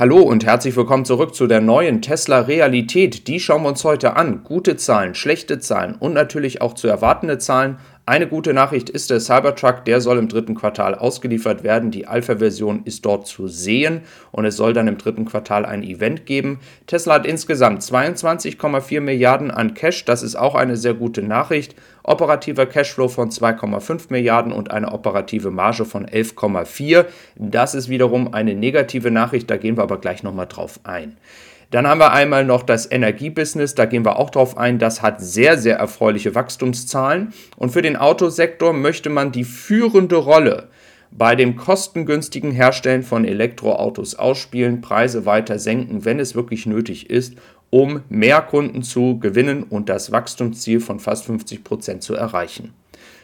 Hallo 0.00 0.18
und 0.18 0.46
herzlich 0.46 0.76
willkommen 0.76 1.04
zurück 1.04 1.34
zu 1.34 1.48
der 1.48 1.60
neuen 1.60 2.02
Tesla 2.02 2.42
Realität. 2.42 3.26
Die 3.26 3.40
schauen 3.40 3.64
wir 3.64 3.70
uns 3.70 3.82
heute 3.82 4.14
an. 4.14 4.44
Gute 4.44 4.76
Zahlen, 4.76 5.16
schlechte 5.16 5.58
Zahlen 5.58 5.96
und 5.96 6.14
natürlich 6.14 6.62
auch 6.62 6.74
zu 6.74 6.86
erwartende 6.86 7.38
Zahlen. 7.38 7.78
Eine 8.08 8.26
gute 8.26 8.54
Nachricht 8.54 8.88
ist 8.88 9.10
der 9.10 9.20
Cybertruck, 9.20 9.84
der 9.84 10.00
soll 10.00 10.16
im 10.16 10.28
dritten 10.28 10.54
Quartal 10.54 10.94
ausgeliefert 10.94 11.62
werden. 11.62 11.90
Die 11.90 12.06
Alpha-Version 12.06 12.80
ist 12.86 13.04
dort 13.04 13.26
zu 13.26 13.48
sehen 13.48 14.00
und 14.32 14.46
es 14.46 14.56
soll 14.56 14.72
dann 14.72 14.88
im 14.88 14.96
dritten 14.96 15.26
Quartal 15.26 15.66
ein 15.66 15.82
Event 15.82 16.24
geben. 16.24 16.58
Tesla 16.86 17.16
hat 17.16 17.26
insgesamt 17.26 17.82
22,4 17.82 19.02
Milliarden 19.02 19.50
an 19.50 19.74
Cash, 19.74 20.06
das 20.06 20.22
ist 20.22 20.36
auch 20.36 20.54
eine 20.54 20.78
sehr 20.78 20.94
gute 20.94 21.20
Nachricht. 21.20 21.74
Operativer 22.02 22.64
Cashflow 22.64 23.08
von 23.08 23.28
2,5 23.28 24.06
Milliarden 24.08 24.52
und 24.54 24.70
eine 24.70 24.90
operative 24.92 25.50
Marge 25.50 25.84
von 25.84 26.06
11,4. 26.06 27.04
Das 27.36 27.74
ist 27.74 27.90
wiederum 27.90 28.32
eine 28.32 28.54
negative 28.54 29.10
Nachricht, 29.10 29.50
da 29.50 29.58
gehen 29.58 29.76
wir 29.76 29.82
aber 29.82 29.98
gleich 29.98 30.22
nochmal 30.22 30.46
drauf 30.46 30.80
ein. 30.82 31.18
Dann 31.70 31.86
haben 31.86 32.00
wir 32.00 32.12
einmal 32.12 32.44
noch 32.44 32.62
das 32.62 32.90
Energiebusiness, 32.90 33.74
da 33.74 33.84
gehen 33.84 34.04
wir 34.04 34.18
auch 34.18 34.30
drauf 34.30 34.56
ein. 34.56 34.78
Das 34.78 35.02
hat 35.02 35.20
sehr, 35.20 35.58
sehr 35.58 35.76
erfreuliche 35.76 36.34
Wachstumszahlen. 36.34 37.34
Und 37.56 37.70
für 37.70 37.82
den 37.82 37.96
Autosektor 37.96 38.72
möchte 38.72 39.10
man 39.10 39.32
die 39.32 39.44
führende 39.44 40.16
Rolle 40.16 40.68
bei 41.10 41.34
dem 41.34 41.56
kostengünstigen 41.56 42.52
Herstellen 42.52 43.02
von 43.02 43.24
Elektroautos 43.24 44.14
ausspielen, 44.14 44.80
Preise 44.80 45.26
weiter 45.26 45.58
senken, 45.58 46.04
wenn 46.04 46.20
es 46.20 46.34
wirklich 46.34 46.66
nötig 46.66 47.10
ist, 47.10 47.34
um 47.70 48.02
mehr 48.08 48.40
Kunden 48.40 48.82
zu 48.82 49.18
gewinnen 49.18 49.62
und 49.62 49.88
das 49.88 50.12
Wachstumsziel 50.12 50.80
von 50.80 51.00
fast 51.00 51.26
50 51.26 51.64
Prozent 51.64 52.02
zu 52.02 52.14
erreichen. 52.14 52.74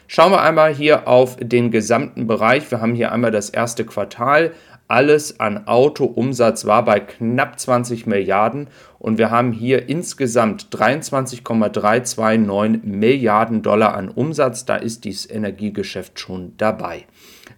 Schauen 0.07 0.33
wir 0.33 0.43
einmal 0.43 0.75
hier 0.75 1.09
auf 1.09 1.37
den 1.41 1.71
gesamten 1.71 2.27
Bereich. 2.27 2.71
Wir 2.71 2.81
haben 2.81 2.95
hier 2.95 3.11
einmal 3.11 3.31
das 3.31 3.49
erste 3.49 3.87
Quartal. 3.87 4.53
Alles 4.87 5.41
an 5.41 5.67
Autoumsatz 5.67 6.67
war 6.67 6.85
bei 6.85 7.01
knapp 7.01 7.59
20 7.59 8.07
Milliarden 8.07 8.69
und 8.99 9.17
wir 9.17 9.31
haben 9.31 9.53
hier 9.53 9.89
insgesamt 9.89 10.67
23,329 10.79 12.85
Milliarden 12.85 13.63
Dollar 13.63 13.95
an 13.95 14.11
Umsatz. 14.11 14.67
Da 14.67 14.77
ist 14.77 15.05
dieses 15.05 15.31
Energiegeschäft 15.31 16.21
schon 16.21 16.53
dabei. 16.59 17.07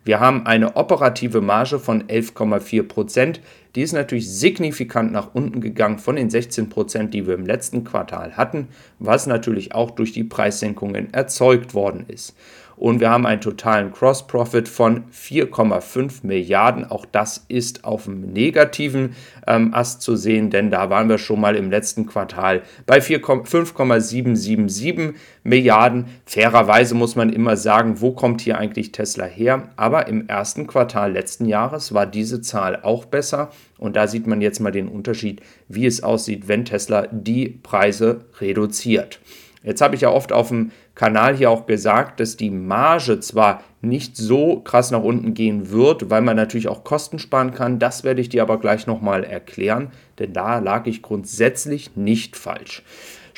Wir 0.05 0.20
haben 0.20 0.46
eine 0.46 0.77
operative 0.77 1.41
Marge 1.41 1.80
von 1.80 2.05
11,4 2.05 2.84
Prozent. 2.84 3.40
Die 3.74 3.83
ist 3.83 3.92
natürlich 3.92 4.30
signifikant 4.30 5.11
nach 5.11 5.34
unten 5.34 5.61
gegangen 5.61 5.98
von 5.98 6.14
den 6.14 6.30
16 6.30 6.68
Prozent, 6.68 7.12
die 7.12 7.27
wir 7.27 7.34
im 7.34 7.44
letzten 7.44 7.83
Quartal 7.83 8.36
hatten, 8.36 8.68
was 9.00 9.27
natürlich 9.27 9.74
auch 9.74 9.90
durch 9.90 10.12
die 10.12 10.22
Preissenkungen 10.22 11.12
erzeugt 11.12 11.74
worden 11.74 12.05
ist 12.06 12.36
und 12.77 13.00
wir 13.00 13.10
haben 13.10 13.27
einen 13.27 13.41
totalen 13.41 13.92
Cross-Profit 13.92 14.69
von 14.69 15.05
4,5 15.10 16.19
Milliarden. 16.22 16.84
Auch 16.84 17.05
das 17.06 17.44
ist 17.48 17.84
auf 17.84 18.05
dem 18.05 18.33
negativen 18.33 19.16
ähm, 19.46 19.72
Ast 19.72 20.02
zu 20.02 20.16
sehen, 20.16 20.50
denn 20.50 20.70
da 20.70 20.91
waren 20.91 21.08
wir 21.08 21.16
schon 21.18 21.41
mal 21.41 21.56
im 21.56 21.70
letzten 21.70 22.06
Quartal 22.06 22.62
bei 22.84 23.00
5,777 23.00 25.14
Milliarden. 25.42 26.06
Fairerweise 26.27 26.94
muss 26.94 27.16
man 27.16 27.33
immer 27.33 27.56
sagen, 27.56 28.00
wo 28.00 28.12
kommt 28.12 28.42
hier 28.42 28.58
eigentlich 28.58 28.92
Tesla 28.92 29.24
her? 29.24 29.70
Aber 29.77 30.08
im 30.08 30.28
ersten 30.28 30.66
Quartal 30.66 31.12
letzten 31.12 31.46
Jahres 31.46 31.94
war 31.94 32.06
diese 32.06 32.42
Zahl 32.42 32.80
auch 32.83 33.06
besser 33.06 33.50
und 33.78 33.96
da 33.96 34.06
sieht 34.06 34.27
man 34.27 34.40
jetzt 34.40 34.61
mal 34.61 34.72
den 34.72 34.88
Unterschied, 34.88 35.40
wie 35.68 35.86
es 35.86 36.02
aussieht, 36.02 36.48
wenn 36.48 36.64
Tesla 36.64 37.06
die 37.11 37.48
Preise 37.48 38.27
reduziert. 38.40 39.20
Jetzt 39.62 39.80
habe 39.80 39.96
ich 39.96 40.02
ja 40.02 40.11
oft 40.11 40.33
auf 40.33 40.48
dem 40.48 40.70
Kanal 40.97 41.36
hier 41.36 41.50
auch 41.50 41.66
gesagt, 41.66 42.20
dass 42.20 42.36
die 42.36 42.50
Marge 42.50 43.20
zwar 43.20 43.62
nicht 43.83 44.16
so 44.16 44.61
krass 44.61 44.91
nach 44.91 45.02
unten 45.02 45.34
gehen 45.34 45.70
wird, 45.70 46.11
weil 46.11 46.22
man 46.22 46.36
natürlich 46.36 46.69
auch 46.69 46.84
Kosten 46.84 47.19
sparen 47.19 47.52
kann. 47.52 47.78
Das 47.78 48.02
werde 48.02 48.22
ich 48.22 48.30
dir 48.30 48.42
aber 48.42 48.58
gleich 48.58 48.86
nochmal 48.86 49.22
erklären, 49.22 49.92
denn 50.19 50.33
da 50.33 50.58
lag 50.58 50.86
ich 50.86 51.02
grundsätzlich 51.02 51.97
nicht 51.97 52.34
falsch. 52.34 52.83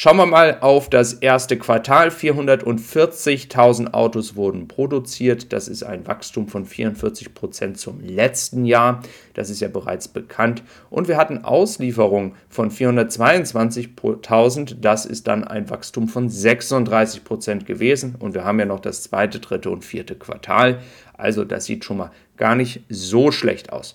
Schauen 0.00 0.16
wir 0.16 0.26
mal 0.26 0.58
auf 0.60 0.88
das 0.88 1.14
erste 1.14 1.58
Quartal. 1.58 2.10
440.000 2.10 3.94
Autos 3.94 4.36
wurden 4.36 4.68
produziert. 4.68 5.52
Das 5.52 5.66
ist 5.66 5.82
ein 5.82 6.06
Wachstum 6.06 6.46
von 6.46 6.66
44 6.66 7.34
Prozent 7.34 7.78
zum 7.78 7.98
letzten 7.98 8.64
Jahr. 8.64 9.02
Das 9.34 9.50
ist 9.50 9.58
ja 9.58 9.66
bereits 9.66 10.06
bekannt. 10.06 10.62
Und 10.88 11.08
wir 11.08 11.16
hatten 11.16 11.44
Auslieferungen 11.44 12.36
von 12.48 12.70
422.000. 12.70 14.76
Das 14.80 15.04
ist 15.04 15.26
dann 15.26 15.42
ein 15.42 15.68
Wachstum 15.68 16.06
von 16.06 16.28
36 16.28 17.24
Prozent 17.24 17.47
gewesen. 17.66 18.14
Und 18.18 18.34
wir 18.34 18.44
haben 18.44 18.58
ja 18.58 18.66
noch 18.66 18.80
das 18.80 19.02
zweite, 19.02 19.40
dritte 19.40 19.70
und 19.70 19.84
vierte 19.84 20.14
Quartal. 20.14 20.80
Also 21.14 21.44
das 21.44 21.64
sieht 21.64 21.84
schon 21.84 21.98
mal 21.98 22.10
gar 22.36 22.54
nicht 22.54 22.82
so 22.88 23.30
schlecht 23.32 23.72
aus. 23.72 23.94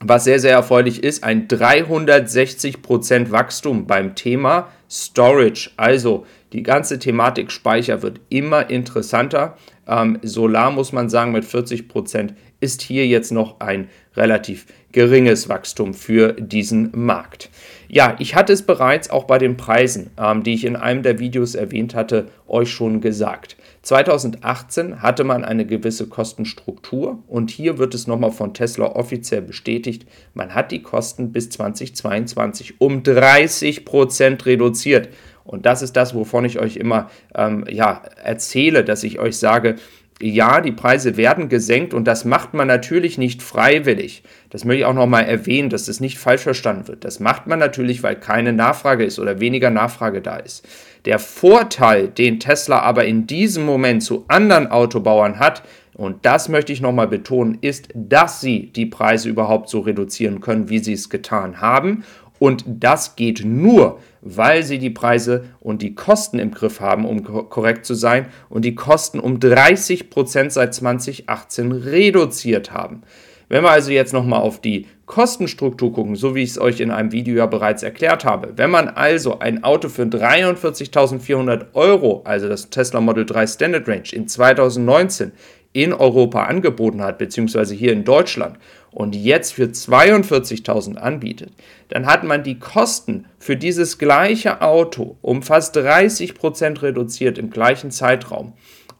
Was 0.00 0.24
sehr, 0.24 0.38
sehr 0.38 0.52
erfreulich 0.52 1.02
ist, 1.02 1.24
ein 1.24 1.48
360% 1.48 3.32
Wachstum 3.32 3.86
beim 3.86 4.14
Thema 4.14 4.68
Storage. 4.88 5.70
Also 5.76 6.24
die 6.52 6.62
ganze 6.62 7.00
Thematik 7.00 7.50
Speicher 7.50 8.02
wird 8.02 8.20
immer 8.28 8.70
interessanter. 8.70 9.56
Ähm, 9.88 10.18
Solar 10.22 10.70
muss 10.70 10.92
man 10.92 11.08
sagen, 11.08 11.32
mit 11.32 11.44
40% 11.44 12.30
ist 12.60 12.82
hier 12.82 13.06
jetzt 13.06 13.32
noch 13.32 13.58
ein 13.60 13.88
relativ 14.18 14.66
geringes 14.92 15.48
Wachstum 15.48 15.94
für 15.94 16.32
diesen 16.32 16.90
Markt. 16.94 17.50
Ja, 17.88 18.16
ich 18.18 18.34
hatte 18.34 18.52
es 18.52 18.62
bereits 18.62 19.08
auch 19.08 19.24
bei 19.24 19.38
den 19.38 19.56
Preisen, 19.56 20.10
ähm, 20.18 20.42
die 20.42 20.54
ich 20.54 20.64
in 20.64 20.76
einem 20.76 21.02
der 21.02 21.18
Videos 21.18 21.54
erwähnt 21.54 21.94
hatte, 21.94 22.28
euch 22.46 22.70
schon 22.70 23.00
gesagt. 23.00 23.56
2018 23.82 25.00
hatte 25.00 25.24
man 25.24 25.44
eine 25.44 25.64
gewisse 25.64 26.08
Kostenstruktur 26.08 27.22
und 27.26 27.50
hier 27.50 27.78
wird 27.78 27.94
es 27.94 28.06
nochmal 28.06 28.32
von 28.32 28.52
Tesla 28.52 28.86
offiziell 28.86 29.40
bestätigt, 29.40 30.06
man 30.34 30.54
hat 30.54 30.72
die 30.72 30.82
Kosten 30.82 31.32
bis 31.32 31.48
2022 31.50 32.80
um 32.80 33.02
30 33.02 33.84
Prozent 33.84 34.44
reduziert. 34.44 35.08
Und 35.44 35.64
das 35.64 35.80
ist 35.80 35.96
das, 35.96 36.14
wovon 36.14 36.44
ich 36.44 36.58
euch 36.58 36.76
immer 36.76 37.10
ähm, 37.34 37.64
ja, 37.70 38.02
erzähle, 38.22 38.84
dass 38.84 39.02
ich 39.02 39.18
euch 39.18 39.38
sage, 39.38 39.76
ja, 40.20 40.60
die 40.60 40.72
Preise 40.72 41.16
werden 41.16 41.48
gesenkt 41.48 41.94
und 41.94 42.04
das 42.06 42.24
macht 42.24 42.52
man 42.52 42.66
natürlich 42.66 43.18
nicht 43.18 43.42
freiwillig. 43.42 44.24
Das 44.50 44.64
möchte 44.64 44.80
ich 44.80 44.84
auch 44.84 44.94
nochmal 44.94 45.24
erwähnen, 45.24 45.70
dass 45.70 45.86
das 45.86 46.00
nicht 46.00 46.18
falsch 46.18 46.42
verstanden 46.42 46.88
wird. 46.88 47.04
Das 47.04 47.20
macht 47.20 47.46
man 47.46 47.60
natürlich, 47.60 48.02
weil 48.02 48.16
keine 48.16 48.52
Nachfrage 48.52 49.04
ist 49.04 49.20
oder 49.20 49.38
weniger 49.38 49.70
Nachfrage 49.70 50.20
da 50.20 50.36
ist. 50.36 50.66
Der 51.04 51.20
Vorteil, 51.20 52.08
den 52.08 52.40
Tesla 52.40 52.80
aber 52.80 53.04
in 53.04 53.26
diesem 53.26 53.64
Moment 53.64 54.02
zu 54.02 54.24
anderen 54.28 54.66
Autobauern 54.66 55.38
hat, 55.38 55.62
und 55.94 56.24
das 56.24 56.48
möchte 56.48 56.72
ich 56.72 56.80
nochmal 56.80 57.08
betonen, 57.08 57.58
ist, 57.60 57.88
dass 57.92 58.40
sie 58.40 58.70
die 58.72 58.86
Preise 58.86 59.28
überhaupt 59.28 59.68
so 59.68 59.80
reduzieren 59.80 60.40
können, 60.40 60.68
wie 60.68 60.78
sie 60.78 60.92
es 60.92 61.10
getan 61.10 61.60
haben. 61.60 62.04
Und 62.38 62.64
das 62.66 63.16
geht 63.16 63.44
nur, 63.44 63.98
weil 64.20 64.62
sie 64.62 64.78
die 64.78 64.90
Preise 64.90 65.44
und 65.60 65.82
die 65.82 65.94
Kosten 65.94 66.38
im 66.38 66.50
Griff 66.50 66.80
haben, 66.80 67.04
um 67.04 67.24
korrekt 67.24 67.84
zu 67.84 67.94
sein, 67.94 68.26
und 68.48 68.64
die 68.64 68.74
Kosten 68.74 69.20
um 69.20 69.40
30 69.40 70.10
Prozent 70.10 70.52
seit 70.52 70.74
2018 70.74 71.72
reduziert 71.72 72.72
haben. 72.72 73.02
Wenn 73.48 73.62
wir 73.62 73.70
also 73.70 73.90
jetzt 73.90 74.12
nochmal 74.12 74.40
auf 74.40 74.60
die 74.60 74.86
Kostenstruktur 75.06 75.90
gucken, 75.92 76.16
so 76.16 76.34
wie 76.34 76.42
ich 76.42 76.50
es 76.50 76.60
euch 76.60 76.80
in 76.80 76.90
einem 76.90 77.12
Video 77.12 77.34
ja 77.34 77.46
bereits 77.46 77.82
erklärt 77.82 78.26
habe, 78.26 78.52
wenn 78.56 78.70
man 78.70 78.88
also 78.88 79.38
ein 79.38 79.64
Auto 79.64 79.88
für 79.88 80.02
43.400 80.02 81.68
Euro, 81.72 82.20
also 82.24 82.48
das 82.48 82.68
Tesla 82.68 83.00
Model 83.00 83.24
3 83.24 83.46
Standard 83.46 83.88
Range 83.88 84.08
in 84.12 84.28
2019 84.28 85.32
in 85.72 85.94
Europa 85.94 86.44
angeboten 86.44 87.02
hat, 87.02 87.18
beziehungsweise 87.18 87.74
hier 87.74 87.92
in 87.92 88.04
Deutschland, 88.04 88.58
und 88.98 89.14
jetzt 89.14 89.54
für 89.54 89.66
42.000 89.66 90.96
anbietet, 90.96 91.52
dann 91.88 92.06
hat 92.06 92.24
man 92.24 92.42
die 92.42 92.58
Kosten 92.58 93.26
für 93.38 93.56
dieses 93.56 93.96
gleiche 93.96 94.60
Auto 94.60 95.16
um 95.22 95.44
fast 95.44 95.76
30% 95.76 96.82
reduziert 96.82 97.38
im 97.38 97.48
gleichen 97.48 97.92
Zeitraum. 97.92 98.54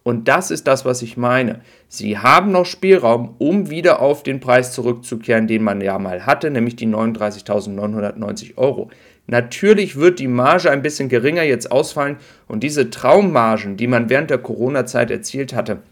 Und 0.04 0.28
das 0.28 0.53
ist 0.53 0.69
das, 0.69 0.84
was 0.84 1.03
ich 1.03 1.16
meine. 1.16 1.62
Sie 1.88 2.16
haben 2.16 2.53
noch 2.53 2.64
Spielraum, 2.64 3.34
um 3.38 3.70
wieder 3.70 4.00
auf 4.00 4.22
den 4.22 4.38
Preis 4.38 4.72
zurückzukehren, 4.72 5.48
den 5.48 5.64
man 5.64 5.81
ja 5.81 5.98
mal 5.98 6.25
hatte, 6.25 6.53
nämlich 6.53 6.76
die 6.76 6.87
39.990 6.87 8.56
Euro. 8.56 8.90
Natürlich 9.26 9.96
wird 9.96 10.20
die 10.20 10.28
Marge 10.28 10.70
ein 10.70 10.82
bisschen 10.82 11.08
geringer 11.08 11.43
jetzt 11.43 11.73
ausfallen 11.73 12.19
und 12.46 12.62
diese 12.62 12.90
Traummargen, 12.90 13.76
die 13.76 13.88
man 13.88 14.08
während 14.11 14.31
der 14.31 14.38
Corona-Zeit 14.38 15.11
erzielt 15.11 15.52
hatte, 15.55 15.82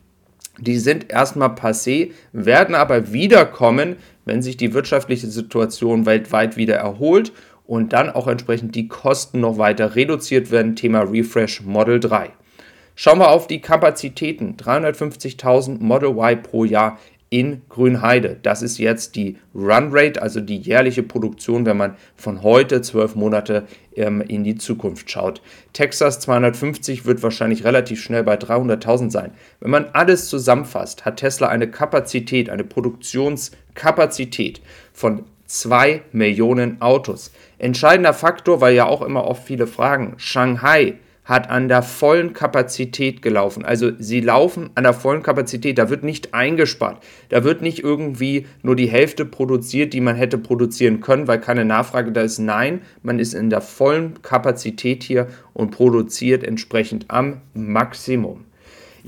die 0.58 0.78
sind 0.78 1.10
erstmal 1.10 1.50
passé, 1.50 2.12
werden 2.32 2.74
aber 2.74 3.12
wiederkommen, 3.12 3.96
wenn 4.24 4.42
sich 4.42 4.56
die 4.56 4.74
wirtschaftliche 4.74 5.26
Situation 5.26 6.06
weltweit 6.06 6.56
wieder 6.56 6.76
erholt 6.76 7.32
und 7.66 7.92
dann 7.92 8.10
auch 8.10 8.26
entsprechend 8.26 8.74
die 8.74 8.88
Kosten 8.88 9.40
noch 9.40 9.58
weiter 9.58 9.96
reduziert 9.96 10.50
werden. 10.50 10.76
Thema 10.76 11.00
Refresh 11.00 11.62
Model 11.62 12.00
3. 12.00 12.30
Schauen 12.94 13.18
wir 13.18 13.28
auf 13.28 13.46
die 13.46 13.60
Kapazitäten. 13.60 14.56
350.000 14.56 15.78
Model 15.80 16.10
Y 16.10 16.42
pro 16.42 16.64
Jahr 16.64 16.98
in 17.28 17.62
Grünheide. 17.68 18.38
Das 18.42 18.62
ist 18.62 18.78
jetzt 18.78 19.16
die 19.16 19.36
Run 19.54 19.88
Rate, 19.90 20.22
also 20.22 20.40
die 20.40 20.58
jährliche 20.58 21.02
Produktion, 21.02 21.66
wenn 21.66 21.76
man 21.76 21.96
von 22.16 22.42
heute 22.42 22.82
zwölf 22.82 23.16
Monate 23.16 23.64
ähm, 23.96 24.20
in 24.20 24.44
die 24.44 24.56
Zukunft 24.56 25.10
schaut. 25.10 25.42
Texas 25.72 26.20
250 26.20 27.04
wird 27.04 27.22
wahrscheinlich 27.22 27.64
relativ 27.64 28.00
schnell 28.00 28.22
bei 28.22 28.36
300.000 28.36 29.10
sein. 29.10 29.32
Wenn 29.60 29.70
man 29.70 29.86
alles 29.92 30.28
zusammenfasst, 30.28 31.04
hat 31.04 31.16
Tesla 31.16 31.48
eine 31.48 31.68
Kapazität, 31.68 32.48
eine 32.48 32.64
Produktionskapazität 32.64 34.60
von 34.92 35.24
2 35.46 36.02
Millionen 36.12 36.80
Autos. 36.80 37.32
Entscheidender 37.58 38.12
Faktor, 38.12 38.60
weil 38.60 38.74
ja 38.74 38.86
auch 38.86 39.02
immer 39.02 39.24
oft 39.24 39.44
viele 39.44 39.66
fragen, 39.66 40.14
Shanghai 40.16 40.94
hat 41.26 41.50
an 41.50 41.68
der 41.68 41.82
vollen 41.82 42.32
Kapazität 42.32 43.20
gelaufen. 43.20 43.64
Also 43.64 43.90
sie 43.98 44.20
laufen 44.20 44.70
an 44.76 44.84
der 44.84 44.94
vollen 44.94 45.24
Kapazität, 45.24 45.76
da 45.76 45.90
wird 45.90 46.04
nicht 46.04 46.32
eingespart. 46.32 47.04
Da 47.28 47.44
wird 47.44 47.62
nicht 47.62 47.80
irgendwie 47.80 48.46
nur 48.62 48.76
die 48.76 48.86
Hälfte 48.86 49.26
produziert, 49.26 49.92
die 49.92 50.00
man 50.00 50.14
hätte 50.16 50.38
produzieren 50.38 51.00
können, 51.00 51.26
weil 51.26 51.40
keine 51.40 51.64
Nachfrage 51.64 52.12
da 52.12 52.22
ist. 52.22 52.38
Nein, 52.38 52.80
man 53.02 53.18
ist 53.18 53.34
in 53.34 53.50
der 53.50 53.60
vollen 53.60 54.22
Kapazität 54.22 55.02
hier 55.02 55.26
und 55.52 55.72
produziert 55.72 56.44
entsprechend 56.44 57.06
am 57.08 57.42
Maximum. 57.54 58.45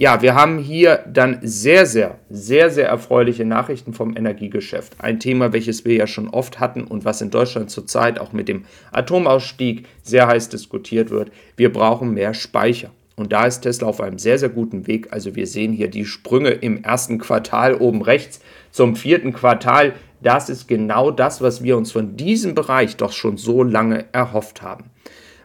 Ja, 0.01 0.23
wir 0.23 0.37
haben 0.37 0.59
hier 0.59 1.05
dann 1.13 1.41
sehr, 1.43 1.85
sehr, 1.85 2.21
sehr, 2.31 2.71
sehr 2.71 2.87
erfreuliche 2.87 3.45
Nachrichten 3.45 3.93
vom 3.93 4.17
Energiegeschäft. 4.17 4.95
Ein 4.99 5.19
Thema, 5.19 5.53
welches 5.53 5.85
wir 5.85 5.97
ja 5.97 6.07
schon 6.07 6.29
oft 6.29 6.61
hatten 6.61 6.85
und 6.85 7.05
was 7.05 7.21
in 7.21 7.31
Deutschland 7.31 7.69
zurzeit 7.69 8.21
auch 8.21 8.33
mit 8.33 8.47
dem 8.47 8.65
Atomausstieg 8.93 9.89
sehr 10.05 10.29
heiß 10.29 10.51
diskutiert 10.51 11.11
wird. 11.11 11.33
Wir 11.57 11.73
brauchen 11.73 12.15
mehr 12.15 12.33
Speicher. 12.33 12.93
Und 13.17 13.33
da 13.33 13.47
ist 13.47 13.63
Tesla 13.63 13.89
auf 13.89 14.01
einem 14.01 14.21
sehr, 14.21 14.39
sehr 14.39 14.51
guten 14.51 14.87
Weg. 14.87 15.09
Also 15.13 15.35
wir 15.35 15.49
sehen 15.49 15.73
hier 15.73 15.91
die 15.91 16.05
Sprünge 16.05 16.51
im 16.51 16.85
ersten 16.85 17.19
Quartal 17.19 17.75
oben 17.75 18.01
rechts 18.01 18.39
zum 18.71 18.95
vierten 18.95 19.33
Quartal. 19.33 19.95
Das 20.23 20.49
ist 20.49 20.69
genau 20.69 21.11
das, 21.11 21.43
was 21.43 21.65
wir 21.65 21.77
uns 21.77 21.91
von 21.91 22.17
diesem 22.17 22.55
Bereich 22.55 22.97
doch 22.97 23.11
schon 23.11 23.37
so 23.37 23.65
lange 23.65 24.05
erhofft 24.13 24.63
haben. 24.63 24.91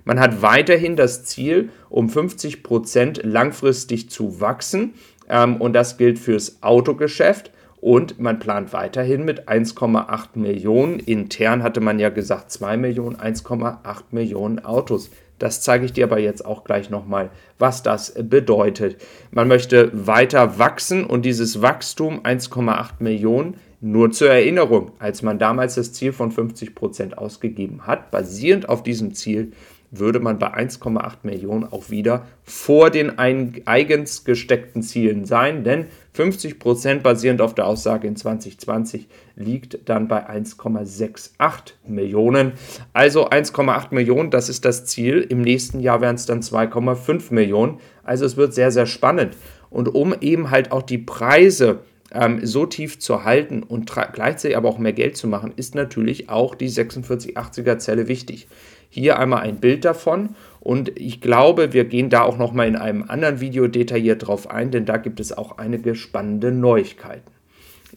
Man 0.05 0.19
hat 0.19 0.41
weiterhin 0.41 0.95
das 0.95 1.23
Ziel, 1.23 1.69
um 1.89 2.09
50 2.09 2.63
Prozent 2.63 3.21
langfristig 3.23 4.09
zu 4.09 4.41
wachsen. 4.41 4.93
Ähm, 5.29 5.57
und 5.57 5.73
das 5.73 5.97
gilt 5.97 6.19
fürs 6.19 6.61
Autogeschäft. 6.61 7.51
Und 7.79 8.17
man 8.17 8.39
plant 8.39 8.71
weiterhin 8.71 9.25
mit 9.25 9.49
1,8 9.49 10.29
Millionen. 10.35 10.99
Intern 10.99 11.63
hatte 11.63 11.81
man 11.81 11.99
ja 11.99 12.09
gesagt 12.09 12.49
2 12.51 12.77
Millionen, 12.77 13.17
1,8 13.17 14.03
Millionen 14.11 14.63
Autos. 14.63 15.09
Das 15.37 15.61
zeige 15.61 15.83
ich 15.83 15.91
dir 15.91 16.05
aber 16.05 16.19
jetzt 16.19 16.45
auch 16.45 16.63
gleich 16.63 16.89
nochmal, 16.89 17.29
was 17.59 17.83
das 17.83 18.13
bedeutet. 18.17 19.03
Man 19.31 19.49
möchte 19.49 19.91
weiter 19.93 20.57
wachsen 20.59 21.03
und 21.03 21.25
dieses 21.25 21.61
Wachstum 21.61 22.21
1,8 22.21 22.91
Millionen 22.99 23.57
nur 23.81 24.11
zur 24.11 24.29
Erinnerung, 24.29 24.93
als 24.99 25.21
man 25.21 25.39
damals 25.39 25.75
das 25.75 25.91
Ziel 25.91 26.13
von 26.13 26.31
50 26.31 26.73
Prozent 26.73 27.17
ausgegeben 27.17 27.85
hat, 27.85 28.11
basierend 28.11 28.69
auf 28.69 28.83
diesem 28.83 29.13
Ziel 29.13 29.51
würde 29.95 30.19
man 30.19 30.39
bei 30.39 30.53
1,8 30.53 31.17
Millionen 31.23 31.65
auch 31.65 31.89
wieder 31.89 32.25
vor 32.43 32.89
den 32.89 33.19
eigens 33.19 34.25
gesteckten 34.25 34.81
Zielen 34.81 35.25
sein, 35.25 35.63
denn 35.63 35.85
50 36.13 36.59
Prozent 36.59 37.03
basierend 37.03 37.41
auf 37.41 37.53
der 37.53 37.67
Aussage 37.67 38.07
in 38.07 38.15
2020 38.15 39.07
liegt 39.35 39.87
dann 39.87 40.07
bei 40.07 40.27
1,68 40.27 41.73
Millionen. 41.87 42.53
Also 42.91 43.29
1,8 43.29 43.93
Millionen, 43.93 44.31
das 44.31 44.49
ist 44.49 44.65
das 44.65 44.85
Ziel. 44.85 45.25
Im 45.29 45.41
nächsten 45.41 45.79
Jahr 45.79 46.01
wären 46.01 46.15
es 46.15 46.25
dann 46.25 46.41
2,5 46.41 47.33
Millionen. 47.33 47.79
Also 48.03 48.25
es 48.25 48.35
wird 48.35 48.53
sehr, 48.53 48.71
sehr 48.71 48.85
spannend. 48.85 49.37
Und 49.69 49.93
um 49.93 50.15
eben 50.21 50.51
halt 50.51 50.71
auch 50.71 50.83
die 50.83 50.99
Preise 50.99 51.79
ähm, 52.11 52.45
so 52.45 52.65
tief 52.65 52.99
zu 52.99 53.23
halten 53.23 53.63
und 53.63 53.91
gleichzeitig 54.13 54.55
aber 54.55 54.69
auch 54.69 54.77
mehr 54.77 54.93
Geld 54.93 55.17
zu 55.17 55.27
machen, 55.27 55.51
ist 55.55 55.75
natürlich 55.75 56.29
auch 56.29 56.55
die 56.55 56.69
4680er 56.69 57.79
Zelle 57.79 58.07
wichtig. 58.07 58.47
Hier 58.93 59.17
einmal 59.17 59.39
ein 59.39 59.55
Bild 59.55 59.85
davon 59.85 60.35
und 60.59 60.99
ich 60.99 61.19
glaube, 61.19 61.73
wir 61.73 61.85
gehen 61.85 62.11
da 62.11 62.21
auch 62.21 62.37
noch 62.37 62.53
mal 62.53 62.67
in 62.67 62.75
einem 62.75 63.03
anderen 63.07 63.39
Video 63.39 63.67
detailliert 63.67 64.27
drauf 64.27 64.51
ein, 64.51 64.69
denn 64.69 64.85
da 64.85 64.97
gibt 64.97 65.19
es 65.19 65.35
auch 65.35 65.57
einige 65.57 65.95
spannende 65.95 66.51
Neuigkeiten. 66.51 67.31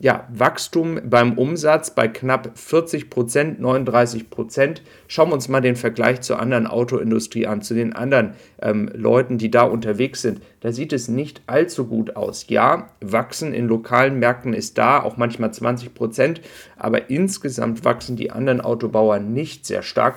Ja, 0.00 0.26
Wachstum 0.32 0.98
beim 1.04 1.34
Umsatz 1.34 1.90
bei 1.90 2.08
knapp 2.08 2.50
40 2.54 3.10
Prozent, 3.10 3.60
39 3.60 4.30
Prozent. 4.30 4.80
Schauen 5.06 5.28
wir 5.28 5.34
uns 5.34 5.48
mal 5.48 5.60
den 5.60 5.76
Vergleich 5.76 6.22
zur 6.22 6.40
anderen 6.40 6.66
Autoindustrie 6.66 7.46
an, 7.46 7.60
zu 7.60 7.74
den 7.74 7.92
anderen 7.92 8.32
ähm, 8.62 8.90
Leuten, 8.94 9.36
die 9.36 9.50
da 9.50 9.64
unterwegs 9.64 10.22
sind. 10.22 10.40
Da 10.60 10.72
sieht 10.72 10.94
es 10.94 11.08
nicht 11.08 11.42
allzu 11.46 11.86
gut 11.86 12.16
aus. 12.16 12.46
Ja, 12.48 12.88
Wachsen 13.02 13.52
in 13.52 13.68
lokalen 13.68 14.18
Märkten 14.18 14.54
ist 14.54 14.78
da, 14.78 15.02
auch 15.02 15.18
manchmal 15.18 15.52
20 15.52 15.92
Prozent, 15.92 16.40
aber 16.78 17.10
insgesamt 17.10 17.84
wachsen 17.84 18.16
die 18.16 18.30
anderen 18.30 18.62
Autobauer 18.62 19.18
nicht 19.18 19.66
sehr 19.66 19.82
stark 19.82 20.16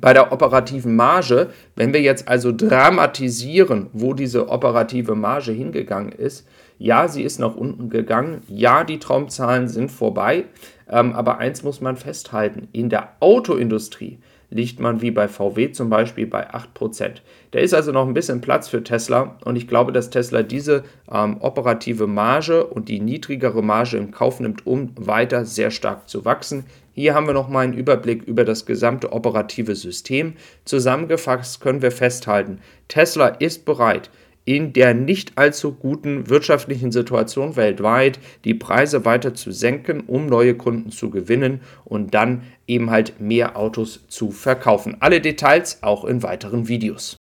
bei 0.00 0.12
der 0.12 0.32
operativen 0.32 0.96
Marge, 0.96 1.50
wenn 1.76 1.92
wir 1.92 2.00
jetzt 2.00 2.28
also 2.28 2.52
dramatisieren, 2.52 3.88
wo 3.92 4.14
diese 4.14 4.48
operative 4.48 5.14
Marge 5.14 5.52
hingegangen 5.52 6.12
ist, 6.12 6.46
ja, 6.78 7.06
sie 7.06 7.22
ist 7.22 7.38
nach 7.38 7.54
unten 7.54 7.90
gegangen, 7.90 8.42
ja, 8.48 8.82
die 8.82 8.98
Traumzahlen 8.98 9.68
sind 9.68 9.90
vorbei, 9.90 10.46
ähm, 10.88 11.12
aber 11.12 11.38
eins 11.38 11.62
muss 11.62 11.80
man 11.80 11.96
festhalten, 11.96 12.68
in 12.72 12.88
der 12.88 13.16
Autoindustrie 13.20 14.18
liegt 14.52 14.80
man 14.80 15.00
wie 15.00 15.10
bei 15.10 15.28
VW 15.28 15.72
zum 15.72 15.88
Beispiel 15.88 16.26
bei 16.26 16.50
8%. 16.50 17.22
Da 17.50 17.58
ist 17.58 17.74
also 17.74 17.90
noch 17.90 18.06
ein 18.06 18.14
bisschen 18.14 18.40
Platz 18.40 18.68
für 18.68 18.84
Tesla 18.84 19.36
und 19.44 19.56
ich 19.56 19.66
glaube, 19.66 19.92
dass 19.92 20.10
Tesla 20.10 20.42
diese 20.42 20.84
ähm, 21.10 21.38
operative 21.40 22.06
Marge 22.06 22.64
und 22.66 22.88
die 22.88 23.00
niedrigere 23.00 23.62
Marge 23.62 23.96
im 23.96 24.10
Kauf 24.10 24.40
nimmt, 24.40 24.66
um 24.66 24.92
weiter 24.96 25.44
sehr 25.44 25.70
stark 25.70 26.08
zu 26.08 26.24
wachsen. 26.24 26.64
Hier 26.94 27.14
haben 27.14 27.26
wir 27.26 27.34
nochmal 27.34 27.64
einen 27.64 27.72
Überblick 27.72 28.22
über 28.24 28.44
das 28.44 28.66
gesamte 28.66 29.12
operative 29.12 29.74
System. 29.74 30.34
Zusammengefasst 30.66 31.60
können 31.62 31.80
wir 31.80 31.90
festhalten, 31.90 32.58
Tesla 32.88 33.28
ist 33.28 33.64
bereit, 33.64 34.10
in 34.44 34.72
der 34.72 34.94
nicht 34.94 35.38
allzu 35.38 35.72
guten 35.72 36.28
wirtschaftlichen 36.28 36.92
Situation 36.92 37.56
weltweit 37.56 38.18
die 38.44 38.54
Preise 38.54 39.04
weiter 39.04 39.34
zu 39.34 39.52
senken, 39.52 40.00
um 40.00 40.26
neue 40.26 40.54
Kunden 40.54 40.90
zu 40.90 41.10
gewinnen 41.10 41.60
und 41.84 42.14
dann 42.14 42.42
eben 42.66 42.90
halt 42.90 43.20
mehr 43.20 43.56
Autos 43.56 44.06
zu 44.08 44.30
verkaufen. 44.30 44.96
Alle 45.00 45.20
Details 45.20 45.82
auch 45.82 46.04
in 46.04 46.22
weiteren 46.22 46.68
Videos. 46.68 47.16